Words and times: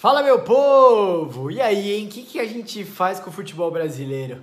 Fala 0.00 0.22
meu 0.22 0.40
povo! 0.40 1.50
E 1.50 1.60
aí, 1.60 1.92
hein? 1.92 2.06
O 2.06 2.08
que, 2.08 2.22
que 2.22 2.40
a 2.40 2.46
gente 2.46 2.86
faz 2.86 3.20
com 3.20 3.28
o 3.28 3.32
futebol 3.34 3.70
brasileiro? 3.70 4.40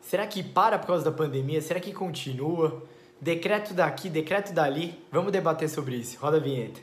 Será 0.00 0.28
que 0.28 0.44
para 0.44 0.78
por 0.78 0.86
causa 0.86 1.04
da 1.04 1.10
pandemia? 1.10 1.60
Será 1.60 1.80
que 1.80 1.92
continua? 1.92 2.84
Decreto 3.20 3.74
daqui, 3.74 4.08
decreto 4.08 4.52
dali? 4.52 4.96
Vamos 5.10 5.32
debater 5.32 5.68
sobre 5.68 5.96
isso. 5.96 6.16
Roda 6.20 6.36
a 6.36 6.40
vinheta. 6.40 6.80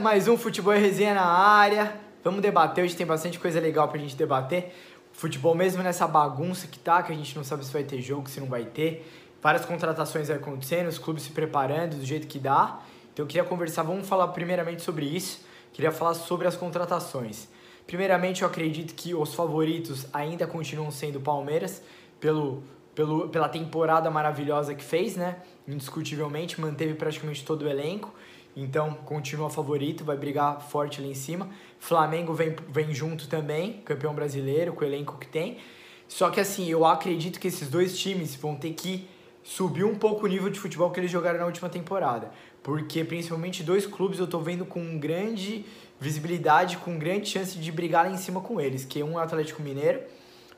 Mais 0.00 0.26
um 0.26 0.38
Futebol 0.38 0.74
e 0.74 0.78
Resenha 0.78 1.12
na 1.12 1.26
área. 1.26 2.02
Vamos 2.24 2.40
debater, 2.40 2.82
hoje 2.82 2.96
tem 2.96 3.04
bastante 3.04 3.38
coisa 3.38 3.60
legal 3.60 3.86
pra 3.86 3.98
gente 3.98 4.16
debater. 4.16 4.74
Futebol 5.14 5.54
mesmo 5.54 5.80
nessa 5.80 6.08
bagunça 6.08 6.66
que 6.66 6.78
tá, 6.78 7.00
que 7.00 7.12
a 7.12 7.14
gente 7.14 7.36
não 7.36 7.44
sabe 7.44 7.64
se 7.64 7.72
vai 7.72 7.84
ter 7.84 8.02
jogo, 8.02 8.28
se 8.28 8.40
não 8.40 8.48
vai 8.48 8.64
ter. 8.64 9.08
Várias 9.40 9.64
contratações 9.64 10.28
acontecendo, 10.28 10.88
os 10.88 10.98
clubes 10.98 11.22
se 11.22 11.30
preparando 11.30 11.96
do 11.96 12.04
jeito 12.04 12.26
que 12.26 12.38
dá. 12.38 12.80
Então 13.12 13.24
eu 13.24 13.28
queria 13.28 13.44
conversar, 13.44 13.84
vamos 13.84 14.08
falar 14.08 14.28
primeiramente 14.28 14.82
sobre 14.82 15.06
isso. 15.06 15.40
Queria 15.72 15.92
falar 15.92 16.14
sobre 16.14 16.48
as 16.48 16.56
contratações. 16.56 17.48
Primeiramente, 17.86 18.42
eu 18.42 18.48
acredito 18.48 18.92
que 18.94 19.14
os 19.14 19.34
favoritos 19.34 20.06
ainda 20.12 20.48
continuam 20.48 20.90
sendo 20.90 21.20
o 21.20 21.20
Palmeiras, 21.20 21.80
pelo, 22.18 22.64
pelo, 22.94 23.28
pela 23.28 23.48
temporada 23.48 24.10
maravilhosa 24.10 24.74
que 24.74 24.82
fez, 24.82 25.14
né? 25.14 25.36
Indiscutivelmente, 25.68 26.60
manteve 26.60 26.94
praticamente 26.94 27.44
todo 27.44 27.62
o 27.62 27.68
elenco. 27.68 28.12
Então, 28.56 28.94
continua 29.04 29.50
favorito, 29.50 30.04
vai 30.04 30.16
brigar 30.16 30.60
forte 30.60 31.00
ali 31.00 31.10
em 31.10 31.14
cima. 31.14 31.48
Flamengo 31.78 32.32
vem, 32.32 32.54
vem 32.68 32.94
junto 32.94 33.28
também, 33.28 33.82
campeão 33.84 34.14
brasileiro, 34.14 34.72
com 34.72 34.84
o 34.84 34.86
elenco 34.86 35.18
que 35.18 35.26
tem. 35.26 35.58
Só 36.06 36.30
que 36.30 36.40
assim, 36.40 36.68
eu 36.68 36.84
acredito 36.84 37.40
que 37.40 37.48
esses 37.48 37.68
dois 37.68 37.98
times 37.98 38.36
vão 38.36 38.54
ter 38.54 38.72
que 38.72 39.08
subir 39.42 39.84
um 39.84 39.94
pouco 39.94 40.24
o 40.24 40.28
nível 40.28 40.48
de 40.48 40.58
futebol 40.58 40.90
que 40.90 41.00
eles 41.00 41.10
jogaram 41.10 41.38
na 41.38 41.46
última 41.46 41.68
temporada. 41.68 42.30
Porque 42.62 43.04
principalmente 43.04 43.62
dois 43.62 43.86
clubes 43.86 44.18
eu 44.18 44.26
tô 44.26 44.38
vendo 44.38 44.64
com 44.64 44.98
grande 44.98 45.66
visibilidade, 46.00 46.78
com 46.78 46.98
grande 46.98 47.28
chance 47.28 47.58
de 47.58 47.72
brigar 47.72 48.06
lá 48.06 48.12
em 48.12 48.16
cima 48.16 48.40
com 48.40 48.60
eles, 48.60 48.84
que 48.84 49.00
é 49.00 49.04
um 49.04 49.18
Atlético 49.18 49.62
Mineiro, 49.62 50.00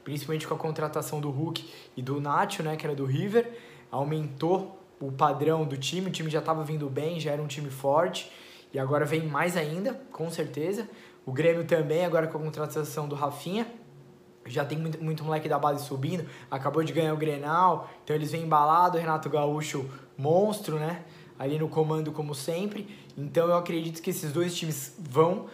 principalmente 0.05 0.47
com 0.47 0.55
a 0.55 0.59
contratação 0.59 1.21
do 1.21 1.31
Hulk 1.31 1.69
e 1.97 2.03
do 2.03 2.21
Nacho, 2.21 2.63
né, 2.63 2.77
que 2.77 2.87
era 2.87 2.95
do 2.95 3.05
River, 3.05 3.51
aumentou 3.91 4.79
o 5.01 5.13
padrão 5.13 5.65
do 5.65 5.77
time, 5.77 6.09
o 6.09 6.11
time 6.11 6.31
já 6.31 6.39
estava 6.39 6.65
vindo 6.65 6.89
bem, 6.89 7.21
já 7.21 7.33
era 7.33 7.43
um 7.43 7.47
time 7.47 7.71
forte, 7.71 8.31
e 8.73 8.79
agora 8.79 9.05
vem 9.05 9.27
mais 9.27 9.57
ainda, 9.57 9.95
com 10.13 10.31
certeza. 10.31 10.89
O 11.25 11.33
Grêmio 11.33 11.65
também, 11.65 12.05
agora 12.05 12.27
com 12.27 12.39
a 12.39 12.41
contratação 12.41 13.09
do 13.09 13.15
Rafinha, 13.15 13.67
já 14.47 14.65
tem 14.65 14.79
muito, 14.79 15.03
muito 15.03 15.25
moleque 15.25 15.49
da 15.49 15.59
base 15.59 15.85
subindo, 15.85 16.25
acabou 16.51 16.83
de 16.83 16.93
ganhar 16.93 17.13
o 17.13 17.17
Grenal, 17.17 17.91
então 18.05 18.15
eles 18.15 18.31
vêm 18.31 18.43
embalados, 18.43 19.01
Renato 19.01 19.29
Gaúcho, 19.29 19.89
monstro, 20.17 20.79
né? 20.79 21.05
Ali 21.39 21.59
no 21.59 21.69
comando 21.69 22.13
como 22.13 22.35
sempre. 22.35 22.89
Então 23.17 23.49
eu 23.49 23.57
acredito 23.57 24.01
que 24.01 24.11
esses 24.11 24.33
dois 24.33 24.55
times 24.55 24.97
vão 24.99 25.47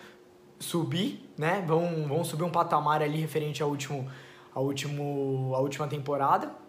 subir, 0.60 1.28
né? 1.36 1.64
Vão, 1.66 2.06
vão 2.06 2.22
subir 2.22 2.44
um 2.44 2.50
patamar 2.50 3.02
ali 3.02 3.18
referente 3.18 3.62
ao 3.62 3.70
último, 3.70 4.08
ao 4.54 4.64
último, 4.64 5.52
à 5.54 5.60
última 5.60 5.88
temporada 5.88 6.62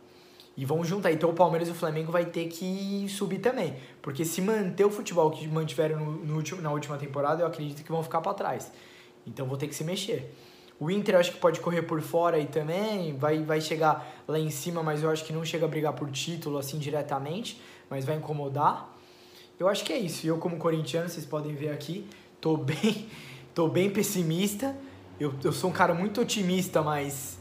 e 0.55 0.65
vão 0.65 0.83
juntar. 0.83 1.11
Então 1.11 1.29
o 1.29 1.33
Palmeiras 1.33 1.67
e 1.67 1.71
o 1.71 1.75
Flamengo 1.75 2.11
vai 2.11 2.25
ter 2.25 2.47
que 2.47 3.05
subir 3.09 3.39
também. 3.39 3.75
Porque 4.01 4.23
se 4.23 4.41
manter 4.41 4.85
o 4.85 4.91
futebol 4.91 5.31
que 5.31 5.47
mantiveram 5.47 5.99
no, 5.99 6.11
no 6.11 6.35
último, 6.35 6.61
na 6.61 6.71
última 6.71 6.97
temporada, 6.97 7.41
eu 7.41 7.47
acredito 7.47 7.83
que 7.83 7.91
vão 7.91 8.03
ficar 8.03 8.21
para 8.21 8.33
trás. 8.33 8.71
Então 9.25 9.45
vou 9.45 9.57
ter 9.57 9.67
que 9.67 9.75
se 9.75 9.83
mexer. 9.83 10.33
O 10.79 10.91
Inter 10.91 11.15
eu 11.15 11.19
acho 11.19 11.31
que 11.31 11.37
pode 11.37 11.59
correr 11.59 11.83
por 11.83 12.01
fora 12.01 12.37
aí 12.37 12.45
também, 12.45 13.15
vai, 13.15 13.41
vai 13.43 13.61
chegar 13.61 14.23
lá 14.27 14.37
em 14.37 14.49
cima, 14.49 14.83
mas 14.83 15.01
eu 15.03 15.09
acho 15.09 15.23
que 15.23 15.31
não 15.31 15.45
chega 15.45 15.65
a 15.65 15.67
brigar 15.67 15.93
por 15.93 16.09
título 16.11 16.57
assim 16.57 16.77
diretamente, 16.77 17.61
mas 17.89 18.05
vai 18.05 18.17
incomodar. 18.17 18.93
Eu 19.59 19.67
acho 19.67 19.85
que 19.85 19.93
é 19.93 19.97
isso. 19.97 20.27
Eu 20.27 20.37
como 20.39 20.57
corintiano, 20.57 21.07
vocês 21.07 21.25
podem 21.25 21.55
ver 21.55 21.69
aqui, 21.69 22.07
tô 22.41 22.57
bem, 22.57 23.07
tô 23.53 23.67
bem 23.67 23.89
pessimista. 23.89 24.75
Eu, 25.19 25.33
eu 25.43 25.53
sou 25.53 25.69
um 25.69 25.73
cara 25.73 25.93
muito 25.93 26.19
otimista, 26.19 26.81
mas 26.81 27.37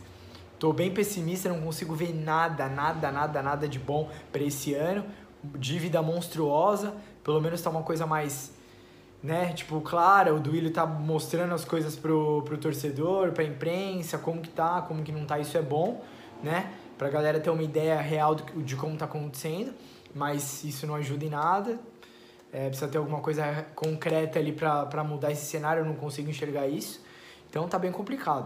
Tô 0.63 0.73
bem 0.73 0.93
pessimista, 0.93 1.49
não 1.49 1.61
consigo 1.61 1.93
ver 1.93 2.15
nada, 2.15 2.69
nada, 2.69 3.11
nada, 3.11 3.43
nada 3.43 3.67
de 3.67 3.81
bom 3.81 4.09
para 4.31 4.45
esse 4.45 4.75
ano. 4.75 5.05
Dívida 5.59 6.01
monstruosa, 6.01 6.95
pelo 7.25 7.41
menos 7.41 7.61
tá 7.61 7.69
uma 7.69 7.83
coisa 7.83 8.07
mais, 8.07 8.53
né? 9.21 9.53
Tipo, 9.55 9.81
claro, 9.81 10.37
o 10.37 10.39
Duílio 10.39 10.71
tá 10.71 10.87
mostrando 10.87 11.53
as 11.53 11.65
coisas 11.65 11.97
pro, 11.97 12.43
pro 12.43 12.57
torcedor, 12.57 13.33
pra 13.33 13.43
imprensa, 13.43 14.19
como 14.19 14.41
que 14.41 14.51
tá, 14.51 14.81
como 14.83 15.03
que 15.03 15.11
não 15.11 15.25
tá, 15.25 15.37
isso 15.41 15.59
é 15.59 15.63
bom, 15.63 16.01
né? 16.45 16.73
Pra 16.97 17.09
galera 17.09 17.41
ter 17.41 17.51
uma 17.51 17.65
ideia 17.65 18.01
real 18.01 18.37
do, 18.37 18.63
de 18.63 18.77
como 18.77 18.97
tá 18.97 19.07
acontecendo, 19.07 19.75
mas 20.15 20.63
isso 20.63 20.87
não 20.87 20.95
ajuda 20.95 21.25
em 21.25 21.31
nada. 21.31 21.81
É, 22.53 22.69
precisa 22.69 22.87
ter 22.87 22.99
alguma 22.99 23.19
coisa 23.19 23.67
concreta 23.75 24.39
ali 24.39 24.53
para 24.53 25.03
mudar 25.03 25.33
esse 25.33 25.45
cenário, 25.45 25.81
eu 25.81 25.87
não 25.87 25.97
consigo 25.97 26.31
enxergar 26.31 26.69
isso. 26.69 27.05
Então 27.51 27.67
tá 27.67 27.81
bem 27.81 27.91
complicado. 27.91 28.45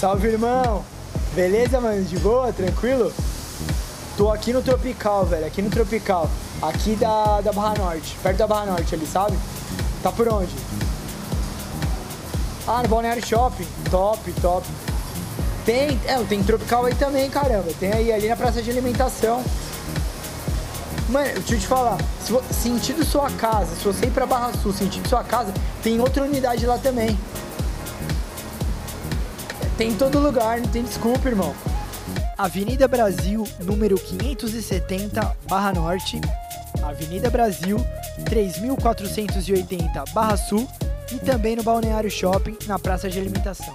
Salve, 0.00 0.28
irmão! 0.28 0.82
Beleza, 1.34 1.78
mano? 1.78 2.02
De 2.02 2.18
boa? 2.20 2.50
Tranquilo? 2.54 3.12
Tô 4.16 4.32
aqui 4.32 4.50
no 4.50 4.62
Tropical, 4.62 5.26
velho. 5.26 5.44
Aqui 5.44 5.60
no 5.60 5.68
Tropical. 5.68 6.26
Aqui 6.62 6.96
da, 6.96 7.42
da 7.42 7.52
Barra 7.52 7.74
Norte. 7.76 8.16
Perto 8.22 8.38
da 8.38 8.46
Barra 8.46 8.64
Norte 8.64 8.94
ali, 8.94 9.06
sabe? 9.06 9.38
Tá 10.02 10.10
por 10.10 10.26
onde? 10.26 10.56
Ah, 12.66 12.82
no 12.82 12.88
Balneário 12.88 13.22
Shopping. 13.26 13.66
Top, 13.90 14.32
top. 14.40 14.66
Tem, 15.66 16.00
é, 16.06 16.16
tem 16.26 16.42
Tropical 16.44 16.86
aí 16.86 16.94
também, 16.94 17.28
caramba. 17.28 17.70
Tem 17.78 17.92
aí 17.92 18.10
ali 18.10 18.26
na 18.26 18.36
praça 18.36 18.62
de 18.62 18.70
alimentação. 18.70 19.44
Mano, 21.10 21.28
deixa 21.34 21.56
eu 21.56 21.60
te 21.60 21.66
falar. 21.66 21.98
Se, 22.24 22.54
sentido 22.54 23.04
sua 23.04 23.30
casa, 23.32 23.76
se 23.76 23.84
você 23.84 24.06
ir 24.06 24.12
pra 24.12 24.24
Barra 24.24 24.50
Sul, 24.62 24.72
sentido 24.72 25.06
sua 25.06 25.22
casa, 25.22 25.52
tem 25.82 26.00
outra 26.00 26.22
unidade 26.22 26.64
lá 26.64 26.78
também. 26.78 27.18
Tem 29.80 29.92
em 29.92 29.96
todo 29.96 30.18
lugar, 30.18 30.60
não 30.60 30.68
tem 30.68 30.82
desculpa, 30.82 31.26
irmão. 31.26 31.54
Avenida 32.36 32.86
Brasil, 32.86 33.44
número 33.64 33.96
570, 33.96 35.34
Barra 35.48 35.72
Norte. 35.72 36.20
Avenida 36.82 37.30
Brasil, 37.30 37.78
3480, 38.26 40.04
Barra 40.12 40.36
Sul. 40.36 40.68
E 41.10 41.18
também 41.18 41.56
no 41.56 41.62
Balneário 41.62 42.10
Shopping, 42.10 42.58
na 42.66 42.78
Praça 42.78 43.08
de 43.08 43.18
Alimentação. 43.18 43.74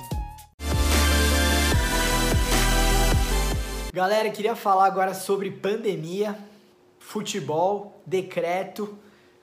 Galera, 3.91 4.29
queria 4.29 4.55
falar 4.55 4.85
agora 4.85 5.15
sobre 5.15 5.49
pandemia, 5.49 6.37
futebol, 6.99 7.99
decreto. 8.05 8.95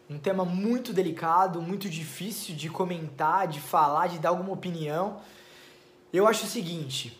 Um 0.08 0.16
tema 0.16 0.44
muito 0.44 0.92
delicado, 0.92 1.60
muito 1.60 1.88
difícil 1.88 2.54
de 2.54 2.70
comentar, 2.70 3.48
de 3.48 3.58
falar, 3.58 4.06
de 4.06 4.20
dar 4.20 4.28
alguma 4.28 4.52
opinião. 4.52 5.16
Eu 6.12 6.26
acho 6.26 6.44
o 6.44 6.48
seguinte: 6.48 7.18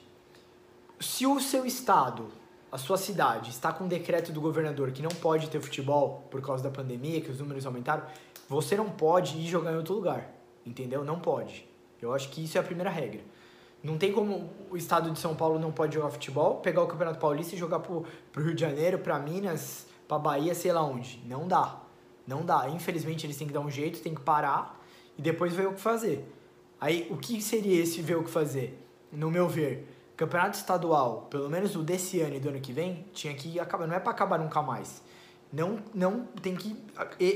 se 1.01 1.27
o 1.27 1.41
seu 1.41 1.65
estado, 1.65 2.29
a 2.71 2.77
sua 2.77 2.99
cidade, 2.99 3.51
está 3.51 3.73
com 3.73 3.85
um 3.85 3.89
decreto 3.89 4.33
do 4.33 4.41
governador 4.41 4.93
que 4.93 5.01
não 5.01 5.11
pode 5.11 5.49
ter 5.49 5.61
futebol 5.61 6.27
por 6.31 6.43
causa 6.43 6.63
da 6.63 6.71
pandemia, 6.71 7.21
que 7.23 7.31
os 7.31 7.39
números 7.39 7.65
aumentaram, 7.65 8.05
você 8.49 8.77
não 8.77 8.91
pode 8.91 9.39
ir 9.39 9.47
jogar 9.47 9.73
em 9.73 9.77
outro 9.77 9.95
lugar. 9.95 10.35
Entendeu? 10.65 11.05
Não 11.05 11.19
pode. 11.19 11.67
Eu 12.01 12.13
acho 12.13 12.29
que 12.29 12.45
isso 12.45 12.59
é 12.59 12.61
a 12.61 12.65
primeira 12.65 12.91
regra. 12.91 13.21
Não 13.83 13.97
tem 13.97 14.13
como 14.13 14.51
o 14.71 14.77
estado 14.77 15.11
de 15.11 15.19
São 15.19 15.35
Paulo 15.35 15.59
não 15.59 15.73
pode 15.73 15.95
jogar 15.95 16.11
futebol, 16.11 16.57
pegar 16.57 16.83
o 16.83 16.87
Campeonato 16.87 17.19
Paulista 17.19 17.55
e 17.55 17.59
jogar 17.59 17.81
pro, 17.81 18.05
pro 18.31 18.45
Rio 18.45 18.55
de 18.55 18.61
Janeiro, 18.61 18.99
pra 18.99 19.19
Minas, 19.19 19.87
pra 20.07 20.19
Bahia, 20.19 20.55
sei 20.55 20.71
lá 20.71 20.85
onde. 20.85 21.21
Não 21.27 21.49
dá. 21.49 21.81
Não 22.27 22.45
dá. 22.45 22.69
Infelizmente 22.69 23.27
eles 23.27 23.37
têm 23.37 23.47
que 23.47 23.53
dar 23.53 23.61
um 23.61 23.71
jeito, 23.71 24.01
tem 24.01 24.15
que 24.15 24.21
parar 24.21 24.81
e 25.19 25.23
depois 25.23 25.55
ver 25.55 25.67
o 25.67 25.73
que 25.73 25.81
fazer. 25.81 26.31
Aí, 26.81 27.07
o 27.11 27.17
que 27.17 27.41
seria 27.41 27.83
esse 27.83 28.03
ver 28.03 28.17
o 28.17 28.25
que 28.25 28.31
fazer? 28.31 28.82
No 29.13 29.31
meu 29.31 29.47
ver, 29.47 29.87
campeonato 30.17 30.57
estadual, 30.57 31.29
pelo 31.31 31.51
menos 31.51 31.77
o 31.77 31.83
desse 31.83 32.21
ano 32.21 32.37
e 32.37 32.41
do 32.41 32.49
ano 32.49 32.61
que 32.61 32.73
vem, 32.73 33.07
tinha 33.13 33.35
que 33.35 33.61
acabar. 33.61 33.87
Não 33.87 33.95
é 33.95 34.01
para 34.01 34.11
acabar 34.11 34.39
nunca 34.39 34.63
mais. 34.63 35.03
Não, 35.53 35.81
não 35.95 36.25
tem 36.41 36.57
que. 36.57 36.75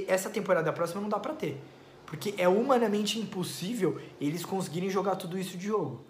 Essa 0.08 0.30
temporada 0.30 0.72
próxima 0.72 1.02
não 1.02 1.08
dá 1.08 1.18
para 1.18 1.34
ter. 1.34 1.60
Porque 2.06 2.34
é 2.38 2.48
humanamente 2.48 3.18
impossível 3.18 4.00
eles 4.20 4.44
conseguirem 4.44 4.88
jogar 4.88 5.16
tudo 5.16 5.38
isso 5.38 5.58
de 5.58 5.66
jogo. 5.66 6.04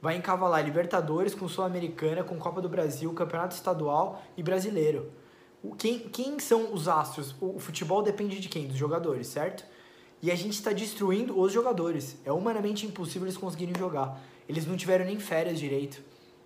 Vai 0.00 0.16
encavalar 0.16 0.64
Libertadores 0.64 1.34
com 1.34 1.48
Sul-Americana, 1.48 2.22
com 2.22 2.38
Copa 2.38 2.60
do 2.60 2.68
Brasil, 2.68 3.12
Campeonato 3.12 3.54
Estadual 3.54 4.22
e 4.36 4.42
Brasileiro. 4.42 5.10
Quem, 5.76 5.98
quem 5.98 6.38
são 6.38 6.72
os 6.72 6.88
astros? 6.88 7.34
O 7.40 7.58
futebol 7.58 8.02
depende 8.02 8.38
de 8.38 8.48
quem? 8.48 8.66
Dos 8.66 8.76
jogadores, 8.76 9.26
certo? 9.26 9.64
E 10.22 10.30
a 10.30 10.34
gente 10.34 10.54
está 10.54 10.72
destruindo 10.72 11.38
os 11.38 11.52
jogadores. 11.52 12.18
É 12.24 12.32
humanamente 12.32 12.86
impossível 12.86 13.26
eles 13.26 13.36
conseguirem 13.36 13.74
jogar. 13.78 14.20
Eles 14.48 14.66
não 14.66 14.76
tiveram 14.76 15.04
nem 15.04 15.18
férias 15.18 15.58
direito. 15.58 16.02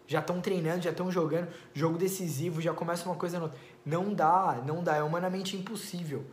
Já 0.06 0.20
estão 0.20 0.40
treinando, 0.40 0.82
já 0.82 0.90
estão 0.90 1.10
jogando, 1.10 1.48
jogo 1.72 1.96
decisivo, 1.96 2.60
já 2.60 2.74
começa 2.74 3.08
uma 3.08 3.16
coisa 3.16 3.38
nova. 3.38 3.54
Não 3.84 4.12
dá, 4.12 4.62
não 4.66 4.82
dá, 4.82 4.96
é 4.96 5.02
humanamente 5.02 5.56
impossível. 5.56 6.24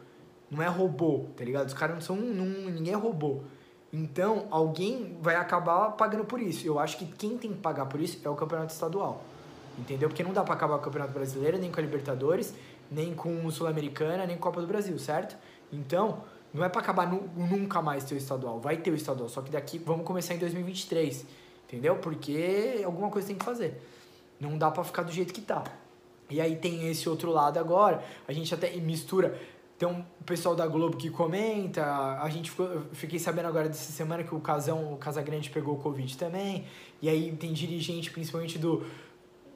Não 0.50 0.62
é 0.62 0.68
robô, 0.68 1.28
tá 1.38 1.46
ligado? 1.46 1.68
Os 1.68 1.74
caras 1.74 1.96
não 1.96 2.02
são. 2.02 2.18
Não, 2.18 2.70
ninguém 2.70 2.94
é 2.94 2.98
robô. 2.98 3.42
Então, 3.94 4.48
alguém 4.52 5.18
vai 5.22 5.36
acabar 5.36 5.92
pagando 5.92 6.26
por 6.26 6.42
isso. 6.42 6.66
Eu 6.68 6.80
acho 6.80 6.98
que 6.98 7.06
quem 7.06 7.38
tem 7.38 7.52
que 7.52 7.60
pagar 7.60 7.86
por 7.86 8.02
isso 8.02 8.20
é 8.24 8.30
o 8.30 8.36
campeonato 8.36 8.74
estadual. 8.74 9.24
Entendeu? 9.78 10.10
Porque 10.10 10.24
não 10.24 10.34
dá 10.34 10.44
para 10.44 10.54
acabar 10.54 10.76
o 10.76 10.80
Campeonato 10.80 11.14
Brasileiro, 11.14 11.58
nem 11.58 11.72
com 11.72 11.80
a 11.80 11.84
Libertadores, 11.84 12.54
nem 12.90 13.14
com 13.14 13.46
o 13.46 13.52
Sul-Americana, 13.52 14.26
nem 14.26 14.38
com 14.38 14.48
a 14.48 14.52
Copa 14.52 14.62
do 14.62 14.68
Brasil, 14.68 14.98
certo? 15.00 15.38
Então, 15.72 16.24
não 16.54 16.64
é 16.64 16.70
para 16.70 16.82
acabar 16.82 17.10
nu 17.10 17.30
nunca 17.36 17.82
mais 17.82 18.04
ter 18.04 18.16
o 18.16 18.18
estadual. 18.18 18.60
Vai 18.60 18.78
ter 18.78 18.92
o 18.92 18.96
estadual, 18.96 19.30
só 19.30 19.42
que 19.42 19.50
daqui 19.50 19.78
vamos 19.78 20.06
começar 20.06 20.34
em 20.34 20.38
2023. 20.38 21.26
Entendeu? 21.72 21.96
Porque 21.96 22.82
alguma 22.84 23.10
coisa 23.10 23.30
tem 23.30 23.38
que 23.38 23.46
fazer. 23.46 23.82
Não 24.38 24.58
dá 24.58 24.70
para 24.70 24.84
ficar 24.84 25.04
do 25.04 25.12
jeito 25.12 25.34
que 25.34 25.40
tá. 25.40 25.64
E 26.30 26.42
aí 26.42 26.58
tem 26.58 26.90
esse 26.90 27.08
outro 27.08 27.32
lado 27.32 27.58
agora, 27.58 28.04
a 28.28 28.34
gente 28.34 28.54
até 28.54 28.70
mistura 28.76 29.40
tem 29.78 29.88
um 29.88 30.04
pessoal 30.26 30.54
da 30.54 30.68
Globo 30.68 30.98
que 30.98 31.10
comenta, 31.10 31.84
a 32.22 32.30
gente 32.30 32.52
ficou, 32.52 32.84
fiquei 32.92 33.18
sabendo 33.18 33.48
agora 33.48 33.68
dessa 33.68 33.92
semana 33.92 34.24
que 34.24 34.36
o 34.36 34.40
Casão, 34.40 34.94
o 34.94 34.98
Casagrande 34.98 35.50
pegou 35.50 35.74
o 35.76 35.78
Covid 35.78 36.18
também, 36.18 36.66
e 37.02 37.10
aí 37.10 37.32
tem 37.32 37.52
dirigente, 37.52 38.12
principalmente 38.12 38.60
do, 38.60 38.86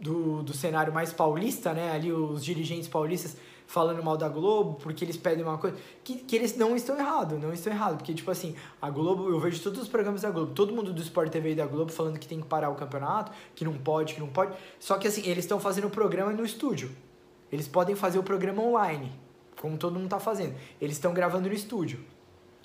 do, 0.02 0.42
do 0.42 0.52
cenário 0.52 0.92
mais 0.92 1.14
paulista, 1.14 1.74
né? 1.74 1.92
Ali 1.92 2.12
os 2.12 2.44
dirigentes 2.44 2.88
paulistas 2.88 3.38
falando 3.68 4.04
mal 4.04 4.18
da 4.18 4.30
Globo, 4.30 4.76
porque 4.76 5.04
eles 5.04 5.18
pedem 5.18 5.44
uma 5.44 5.58
coisa. 5.58 5.78
Que, 6.04 6.16
que 6.16 6.36
eles 6.36 6.56
não 6.56 6.76
estão 6.76 6.98
errados, 6.98 7.42
não 7.42 7.52
estão 7.54 7.74
errados. 7.74 7.98
Porque, 7.98 8.14
tipo 8.14 8.30
assim, 8.30 8.56
a 8.82 8.90
Globo, 8.90 9.30
eu 9.30 9.40
vejo 9.40 9.62
todos 9.62 9.82
os 9.82 9.88
programas 9.88 10.22
da 10.22 10.32
Globo, 10.32 10.54
todo 10.54 10.74
mundo 10.74 10.94
do 10.94 11.02
Sport 11.02 11.32
TV 11.32 11.52
e 11.52 11.56
da 11.56 11.66
Globo 11.66 11.92
falando 11.92 12.20
que 12.20 12.28
tem 12.28 12.42
que 12.42 12.48
parar 12.48 12.70
o 12.70 12.76
campeonato, 12.76 13.32
que 13.54 13.66
não 13.66 13.74
pode, 13.74 14.14
que 14.14 14.20
não 14.20 14.28
pode. 14.28 14.56
Só 14.80 14.98
que 14.98 15.08
assim, 15.08 15.22
eles 15.26 15.46
estão 15.46 15.60
fazendo 15.60 15.88
o 15.88 15.90
programa 15.90 16.32
no 16.32 16.46
estúdio. 16.46 16.92
Eles 17.52 17.68
podem 17.68 17.96
fazer 17.96 18.20
o 18.20 18.24
programa 18.24 18.62
online, 18.62 19.12
como 19.60 19.78
todo 19.78 19.98
mundo 19.98 20.10
tá 20.10 20.20
fazendo. 20.20 20.56
Eles 20.80 20.96
estão 20.96 21.14
gravando 21.14 21.48
no 21.48 21.54
estúdio. 21.56 22.00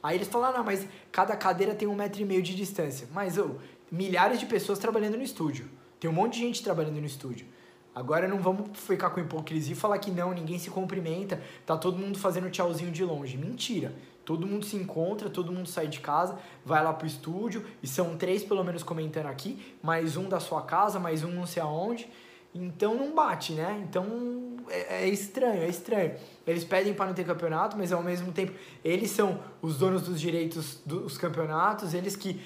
Aí 0.02 0.16
eles 0.16 0.28
falam, 0.28 0.50
ah, 0.50 0.58
não, 0.58 0.64
mas 0.64 0.86
cada 1.12 1.36
cadeira 1.36 1.74
tem 1.74 1.86
um 1.86 1.94
metro 1.94 2.20
e 2.22 2.24
meio 2.24 2.42
de 2.42 2.54
distância. 2.54 3.06
Mas, 3.12 3.36
oh, 3.36 3.56
milhares 3.90 4.40
de 4.40 4.46
pessoas 4.46 4.78
trabalhando 4.78 5.16
no 5.16 5.22
estúdio. 5.22 5.68
Tem 5.98 6.08
um 6.08 6.12
monte 6.14 6.34
de 6.34 6.40
gente 6.40 6.62
trabalhando 6.62 6.98
no 6.98 7.06
estúdio. 7.06 7.46
Agora 7.94 8.28
não 8.28 8.38
vamos 8.38 8.78
ficar 8.78 9.10
com 9.10 9.20
hipocrisia 9.20 9.72
e 9.72 9.76
falar 9.76 9.98
que 9.98 10.10
não, 10.10 10.32
ninguém 10.32 10.58
se 10.58 10.70
cumprimenta, 10.70 11.42
tá 11.66 11.76
todo 11.76 11.98
mundo 11.98 12.18
fazendo 12.18 12.48
tchauzinho 12.50 12.90
de 12.90 13.04
longe. 13.04 13.36
Mentira. 13.36 13.92
Todo 14.24 14.46
mundo 14.46 14.64
se 14.64 14.76
encontra, 14.76 15.28
todo 15.28 15.50
mundo 15.50 15.68
sai 15.68 15.88
de 15.88 15.98
casa, 15.98 16.38
vai 16.64 16.84
lá 16.84 16.92
pro 16.92 17.06
estúdio, 17.06 17.66
e 17.82 17.88
são 17.88 18.16
três 18.16 18.44
pelo 18.44 18.62
menos 18.62 18.82
comentando 18.82 19.26
aqui, 19.26 19.74
mais 19.82 20.16
um 20.16 20.28
da 20.28 20.38
sua 20.38 20.62
casa, 20.62 21.00
mais 21.00 21.24
um 21.24 21.30
não 21.30 21.46
sei 21.46 21.62
aonde. 21.62 22.08
Então 22.54 22.94
não 22.94 23.14
bate, 23.14 23.52
né? 23.54 23.84
Então 23.88 24.56
é, 24.68 25.04
é 25.04 25.08
estranho, 25.08 25.62
é 25.62 25.68
estranho. 25.68 26.14
Eles 26.46 26.64
pedem 26.64 26.94
para 26.94 27.06
não 27.06 27.14
ter 27.14 27.24
campeonato, 27.24 27.76
mas 27.76 27.92
ao 27.92 28.02
mesmo 28.02 28.32
tempo 28.32 28.52
eles 28.84 29.10
são 29.10 29.40
os 29.60 29.78
donos 29.78 30.02
dos 30.02 30.20
direitos 30.20 30.80
dos 30.84 31.18
campeonatos, 31.18 31.94
eles 31.94 32.14
que 32.14 32.40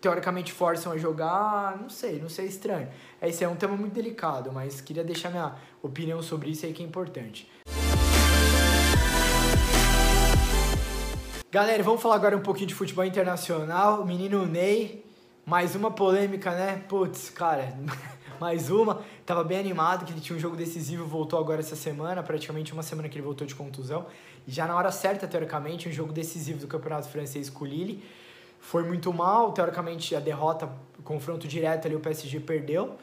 teoricamente 0.00 0.52
forçam 0.52 0.92
a 0.92 0.98
jogar, 0.98 1.78
não 1.78 1.90
sei, 1.90 2.18
não 2.18 2.28
sei, 2.28 2.46
é 2.46 2.48
estranho. 2.48 2.88
Esse 3.20 3.44
é 3.44 3.48
um 3.48 3.54
tema 3.54 3.76
muito 3.76 3.92
delicado, 3.92 4.50
mas 4.50 4.80
queria 4.80 5.04
deixar 5.04 5.30
minha 5.30 5.54
opinião 5.82 6.22
sobre 6.22 6.50
isso 6.50 6.64
aí 6.64 6.72
que 6.72 6.82
é 6.82 6.86
importante. 6.86 7.48
Galera, 11.50 11.82
vamos 11.82 12.00
falar 12.00 12.14
agora 12.14 12.36
um 12.36 12.42
pouquinho 12.42 12.68
de 12.68 12.74
futebol 12.74 13.04
internacional. 13.04 14.02
O 14.02 14.06
menino 14.06 14.46
Ney, 14.46 15.04
mais 15.44 15.74
uma 15.74 15.90
polêmica, 15.90 16.52
né? 16.52 16.82
Putz, 16.88 17.28
cara, 17.28 17.76
mais 18.40 18.70
uma. 18.70 19.02
Tava 19.26 19.42
bem 19.42 19.58
animado 19.58 20.06
que 20.06 20.12
ele 20.12 20.20
tinha 20.20 20.36
um 20.36 20.40
jogo 20.40 20.56
decisivo, 20.56 21.04
voltou 21.04 21.38
agora 21.38 21.60
essa 21.60 21.76
semana, 21.76 22.22
praticamente 22.22 22.72
uma 22.72 22.84
semana 22.84 23.08
que 23.08 23.18
ele 23.18 23.24
voltou 23.24 23.46
de 23.46 23.54
contusão. 23.54 24.06
E 24.46 24.52
já 24.52 24.64
na 24.66 24.76
hora 24.76 24.92
certa, 24.92 25.26
teoricamente, 25.26 25.88
um 25.88 25.92
jogo 25.92 26.12
decisivo 26.12 26.60
do 26.60 26.68
Campeonato 26.68 27.08
Francês 27.08 27.50
com 27.50 27.64
o 27.64 27.66
Lille 27.66 28.02
foi 28.60 28.82
muito 28.84 29.12
mal, 29.12 29.52
teoricamente 29.52 30.14
a 30.14 30.20
derrota, 30.20 30.68
o 30.98 31.02
confronto 31.02 31.48
direto 31.48 31.86
ali 31.86 31.96
o 31.96 32.00
PSG 32.00 32.40
perdeu. 32.40 32.96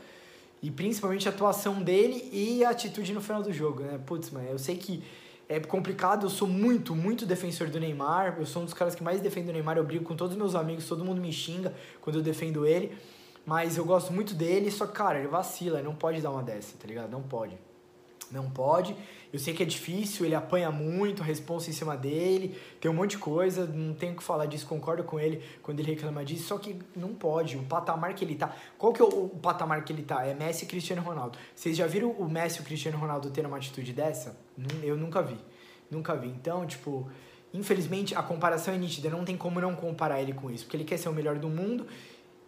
E 0.62 0.72
principalmente 0.72 1.28
a 1.28 1.32
atuação 1.32 1.82
dele 1.82 2.30
e 2.32 2.64
a 2.64 2.70
atitude 2.70 3.14
no 3.14 3.22
final 3.22 3.44
do 3.44 3.54
jogo, 3.54 3.84
né? 3.84 4.00
Putz, 4.06 4.32
mano, 4.32 4.48
eu 4.50 4.58
sei 4.58 4.76
que 4.76 5.04
é 5.50 5.60
complicado, 5.60 6.26
eu 6.26 6.30
sou 6.30 6.48
muito, 6.48 6.96
muito 6.96 7.26
defensor 7.26 7.70
do 7.70 7.80
Neymar, 7.80 8.36
eu 8.40 8.46
sou 8.46 8.64
um 8.64 8.66
dos 8.66 8.74
caras 8.74 8.96
que 8.96 9.04
mais 9.04 9.22
defende 9.22 9.50
o 9.50 9.54
Neymar, 9.54 9.78
eu 9.78 9.84
brigo 9.84 10.04
com 10.04 10.16
todos 10.16 10.34
os 10.34 10.38
meus 10.38 10.56
amigos, 10.56 10.88
todo 10.88 11.06
mundo 11.06 11.22
me 11.22 11.32
xinga 11.32 11.74
quando 12.02 12.18
eu 12.18 12.22
defendo 12.22 12.66
ele, 12.66 12.98
mas 13.46 13.78
eu 13.78 13.86
gosto 13.86 14.12
muito 14.12 14.34
dele, 14.34 14.70
só 14.72 14.86
que, 14.86 14.94
cara, 14.94 15.20
ele 15.20 15.28
vacila, 15.28 15.78
ele 15.78 15.88
não 15.88 15.96
pode 15.96 16.22
dar 16.22 16.32
uma 16.32 16.44
dessa, 16.44 16.76
tá 16.78 16.88
ligado? 16.88 17.12
Não 17.12 17.22
pode. 17.22 17.58
Não 18.32 18.50
pode. 18.50 18.96
Eu 19.32 19.40
sei 19.40 19.54
que 19.54 19.62
é 19.62 19.66
difícil, 19.66 20.26
ele 20.26 20.36
apanha 20.36 20.72
muito, 20.72 21.22
a 21.22 21.26
responsa 21.26 21.70
em 21.70 21.74
cima 21.74 21.98
dele, 21.98 22.58
tem 22.80 22.90
um 22.90 22.94
monte 22.94 23.12
de 23.12 23.18
coisa, 23.18 23.66
não 23.66 23.94
tenho 23.94 24.14
o 24.14 24.16
que 24.16 24.24
falar 24.24 24.46
disso, 24.46 24.66
concordo 24.66 25.04
com 25.04 25.20
ele 25.20 25.44
quando 25.62 25.80
ele 25.80 25.92
reclama 25.92 26.24
disso, 26.24 26.48
só 26.48 26.58
que 26.58 26.80
não 26.96 27.14
pode, 27.14 27.58
o 27.58 27.64
patamar 27.64 28.14
que 28.14 28.24
ele 28.24 28.36
tá. 28.36 28.56
Qual 28.78 28.94
que 28.94 29.02
é 29.02 29.06
o, 29.06 29.26
o 29.26 29.40
patamar 29.42 29.84
que 29.84 29.92
ele 29.92 30.04
tá? 30.04 30.26
É 30.26 30.34
Messi 30.34 30.64
e 30.64 30.68
Cristiano 30.68 31.02
Ronaldo. 31.02 31.38
Vocês 31.54 31.76
já 31.76 31.86
viram 31.88 32.12
o 32.12 32.30
Messi 32.30 32.60
e 32.60 32.62
o 32.62 32.66
Cristiano 32.66 32.98
Ronaldo 32.98 33.30
tendo 33.30 33.48
uma 33.48 33.58
atitude 33.58 33.92
dessa? 33.92 34.38
Eu 34.82 34.96
nunca 34.96 35.22
vi. 35.22 35.38
Nunca 35.92 36.16
vi. 36.16 36.28
Então, 36.28 36.66
tipo, 36.66 37.10
infelizmente 37.54 38.16
a 38.16 38.24
comparação 38.24 38.74
é 38.74 38.78
nítida, 38.78 39.10
não 39.10 39.26
tem 39.26 39.38
como 39.38 39.60
não 39.60 39.76
comparar 39.76 40.22
ele 40.22 40.34
com 40.34 40.50
isso, 40.50 40.64
porque 40.66 40.78
ele 40.78 40.84
quer 40.84 40.98
ser 40.98 41.10
o 41.10 41.14
melhor 41.14 41.38
do 41.38 41.50
mundo 41.50 41.86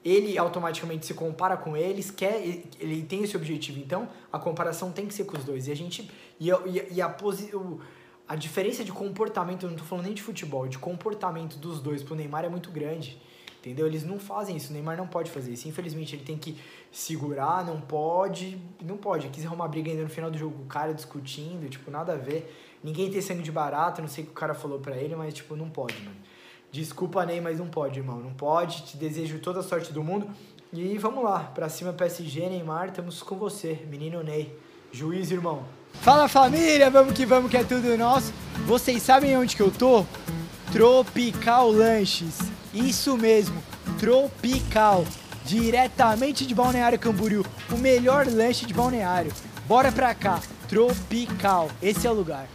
ele 0.09 0.37
automaticamente 0.37 1.05
se 1.05 1.13
compara 1.13 1.55
com 1.55 1.77
eles, 1.77 2.09
quer, 2.09 2.41
ele 2.79 3.03
tem 3.03 3.23
esse 3.23 3.35
objetivo, 3.35 3.79
então 3.79 4.09
a 4.31 4.39
comparação 4.39 4.91
tem 4.91 5.05
que 5.05 5.13
ser 5.13 5.25
com 5.25 5.37
os 5.37 5.43
dois. 5.43 5.67
E 5.67 5.71
a 5.71 5.75
gente. 5.75 6.09
E, 6.39 6.51
a, 6.51 6.59
e 6.65 7.01
a, 7.01 7.15
a 8.27 8.35
diferença 8.35 8.83
de 8.83 8.91
comportamento, 8.91 9.63
eu 9.63 9.69
não 9.69 9.77
tô 9.77 9.83
falando 9.83 10.05
nem 10.05 10.13
de 10.13 10.21
futebol, 10.21 10.67
de 10.67 10.77
comportamento 10.77 11.57
dos 11.57 11.79
dois 11.79 12.01
pro 12.01 12.15
Neymar 12.15 12.45
é 12.45 12.49
muito 12.49 12.71
grande. 12.71 13.19
Entendeu? 13.59 13.85
Eles 13.85 14.05
não 14.05 14.17
fazem 14.17 14.55
isso, 14.55 14.69
o 14.69 14.73
Neymar 14.73 14.95
não 14.95 15.07
pode 15.07 15.29
fazer 15.29 15.51
isso. 15.51 15.67
Infelizmente 15.67 16.15
ele 16.15 16.23
tem 16.23 16.37
que 16.37 16.57
segurar, 16.91 17.65
não 17.65 17.81
pode. 17.81 18.57
Não 18.81 18.95
pode. 18.95 19.27
Quis 19.27 19.45
arrumar 19.45 19.67
briga 19.67 19.91
ainda 19.91 20.03
no 20.03 20.09
final 20.09 20.31
do 20.31 20.37
jogo, 20.37 20.63
o 20.63 20.65
cara 20.65 20.93
discutindo, 20.93 21.69
tipo, 21.69 21.91
nada 21.91 22.13
a 22.13 22.17
ver. 22.17 22.55
Ninguém 22.81 23.11
tem 23.11 23.19
sangue 23.19 23.41
de 23.41 23.51
barata, 23.51 24.01
não 24.01 24.07
sei 24.07 24.23
o 24.23 24.27
que 24.27 24.31
o 24.31 24.35
cara 24.35 24.53
falou 24.53 24.79
pra 24.79 24.95
ele, 24.95 25.13
mas 25.13 25.33
tipo, 25.33 25.57
não 25.57 25.69
pode, 25.69 25.97
mano. 26.01 26.15
Desculpa, 26.71 27.25
Ney, 27.25 27.41
mas 27.41 27.59
não 27.59 27.67
pode, 27.67 27.99
irmão. 27.99 28.19
Não 28.19 28.31
pode. 28.31 28.83
Te 28.83 28.97
desejo 28.97 29.39
toda 29.39 29.61
a 29.61 29.63
sorte 29.63 29.91
do 29.91 30.03
mundo. 30.03 30.27
E 30.71 30.97
vamos 30.99 31.23
lá, 31.23 31.39
pra 31.55 31.67
cima 31.67 31.91
PSG, 31.91 32.47
Neymar, 32.47 32.89
estamos 32.89 33.23
com 33.23 33.35
você, 33.35 33.79
menino 33.89 34.21
Ney. 34.21 34.55
Juiz, 34.91 35.31
irmão. 35.31 35.63
Fala 35.93 36.27
família, 36.27 36.91
vamos 36.91 37.13
que 37.13 37.25
vamos 37.25 37.49
que 37.49 37.57
é 37.57 37.63
tudo 37.63 37.97
nosso. 37.97 38.31
Vocês 38.67 39.01
sabem 39.01 39.35
onde 39.35 39.55
que 39.55 39.61
eu 39.63 39.71
tô? 39.71 40.05
Tropical 40.71 41.71
Lanches. 41.71 42.37
Isso 42.71 43.17
mesmo, 43.17 43.61
Tropical. 43.99 45.05
Diretamente 45.43 46.45
de 46.45 46.53
Balneário 46.53 46.99
Camboriú, 46.99 47.43
o 47.71 47.77
melhor 47.77 48.27
lanche 48.27 48.67
de 48.67 48.73
Balneário. 48.73 49.33
Bora 49.67 49.91
pra 49.91 50.13
cá, 50.13 50.39
Tropical. 50.67 51.71
Esse 51.81 52.05
é 52.05 52.11
o 52.11 52.13
lugar. 52.13 52.47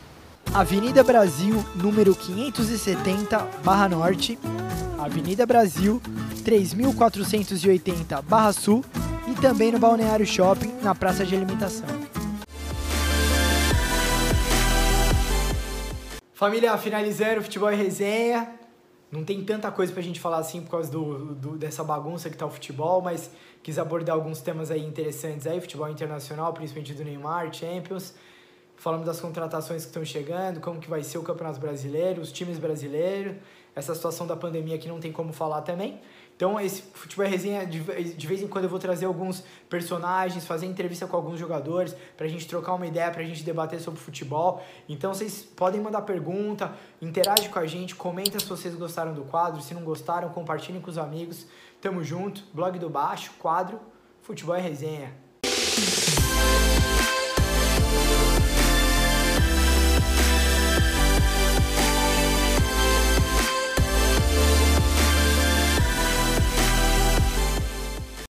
Avenida 0.53 1.03
Brasil, 1.03 1.65
número 1.75 2.15
570, 2.15 3.39
Barra 3.65 3.89
Norte, 3.89 4.39
Avenida 4.99 5.47
Brasil, 5.47 6.01
3480, 6.45 8.23
Barra 8.23 8.53
Sul 8.53 8.85
e 9.27 9.35
também 9.41 9.73
no 9.73 9.79
Balneário 9.79 10.27
Shopping, 10.27 10.73
na 10.83 10.95
Praça 10.95 11.25
de 11.25 11.35
Alimentação. 11.35 11.89
Família, 16.33 16.77
finalizando, 16.77 17.43
futebol 17.43 17.73
e 17.73 17.77
resenha. 17.77 18.49
Não 19.11 19.25
tem 19.25 19.45
tanta 19.45 19.71
coisa 19.71 19.93
pra 19.93 20.03
gente 20.03 20.19
falar 20.19 20.39
assim 20.39 20.61
por 20.61 20.73
causa 20.73 20.91
do, 20.91 21.35
do, 21.37 21.57
dessa 21.57 21.85
bagunça 21.85 22.29
que 22.29 22.37
tá 22.37 22.45
o 22.45 22.51
futebol, 22.51 23.01
mas 23.01 23.31
quis 23.63 23.79
abordar 23.79 24.17
alguns 24.17 24.41
temas 24.41 24.71
aí 24.73 24.85
interessantes 24.85 25.47
aí, 25.47 25.61
futebol 25.61 25.89
internacional, 25.89 26.53
principalmente 26.53 26.93
do 26.93 27.05
Neymar, 27.05 27.53
Champions. 27.53 28.13
Falamos 28.77 29.07
das 29.07 29.21
contratações 29.21 29.83
que 29.83 29.89
estão 29.89 30.05
chegando, 30.05 30.61
como 30.61 30.81
que 30.81 30.91
vai 30.91 31.03
ser 31.03 31.19
o 31.19 31.23
Campeonato 31.23 31.59
Brasileiro, 31.59 32.21
os 32.21 32.31
times 32.31 32.59
brasileiros, 32.59 33.35
essa 33.75 33.95
situação 33.95 34.27
da 34.27 34.37
pandemia 34.37 34.79
que 34.79 34.89
não 34.89 35.01
tem 35.01 35.11
como 35.11 35.33
falar 35.33 35.63
também. 35.63 36.01
Então, 36.37 36.59
esse 36.61 36.83
Futebol 36.93 37.25
é 37.25 37.29
Resenha, 37.29 37.65
de, 37.65 37.79
vez 37.79 38.43
em 38.43 38.49
quando 38.49 38.65
eu 38.65 38.71
vou 38.71 38.81
trazer 38.81 39.07
alguns 39.07 39.45
personagens, 39.69 40.45
fazer 40.45 40.67
entrevista 40.67 41.07
com 41.07 41.17
alguns 41.17 41.39
jogadores, 41.39 41.95
pra 42.17 42.27
gente 42.27 42.47
trocar 42.49 42.75
uma 42.75 42.87
ideia, 42.87 43.11
pra 43.11 43.23
gente 43.23 43.45
debater 43.45 43.81
sobre 43.81 44.01
futebol. 44.01 44.61
Então, 44.89 45.15
vocês 45.15 45.43
podem 45.43 45.81
mandar 45.81 46.03
pergunta, 46.03 46.73
interage 47.01 47.49
com 47.49 47.59
a 47.61 47.67
gente, 47.67 47.95
comenta 47.95 48.41
se 48.41 48.47
vocês 48.47 48.75
gostaram 48.75 49.15
do 49.15 49.23
quadro, 49.23 49.63
se 49.63 49.75
não 49.75 49.85
gostaram, 49.85 50.29
compartilhem 50.31 50.81
com 50.81 50.91
os 50.91 50.99
amigos. 50.99 51.47
Tamo 51.81 52.03
junto, 52.03 52.43
blog 52.53 52.79
do 52.79 52.91
Baixo, 52.91 53.31
quadro 53.39 53.79
Futebol 54.25 54.57
é 54.57 54.61
Resenha. 54.61 55.13